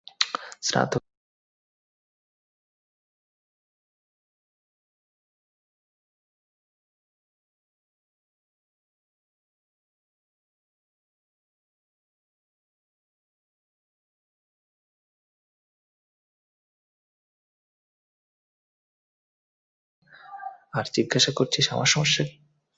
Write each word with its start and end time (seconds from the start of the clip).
আর 20.73 20.85
জিজ্ঞাসা 20.95 21.31
করছিস 21.35 21.65
আমার 21.73 21.85
সমস্যা 21.87 22.23
কি? 22.23 22.35